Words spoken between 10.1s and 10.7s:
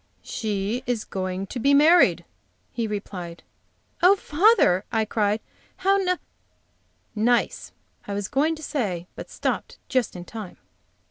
in time.